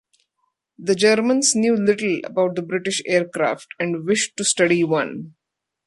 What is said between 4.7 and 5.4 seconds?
one.